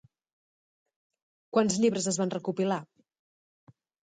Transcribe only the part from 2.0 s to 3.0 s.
es van recopilar?